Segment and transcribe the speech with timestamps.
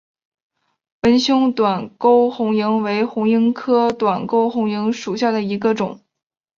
[1.03, 6.01] 纹胸短沟红萤为红萤科短沟红萤属下的一个种。